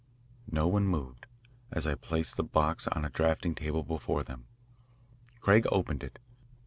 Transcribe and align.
No 0.51 0.65
one 0.67 0.87
moved, 0.87 1.27
as 1.69 1.85
I 1.85 1.93
placed 1.93 2.35
the 2.35 2.43
box 2.43 2.87
on 2.87 3.05
a 3.05 3.09
drafting 3.11 3.53
table 3.53 3.83
before 3.83 4.23
them. 4.23 4.45
Craig 5.41 5.67
opened 5.71 6.03
it. 6.03 6.17